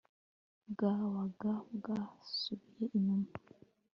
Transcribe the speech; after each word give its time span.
bwabaga 0.71 1.51
bwarasubiye 1.75 2.85
inyuma 2.97 3.29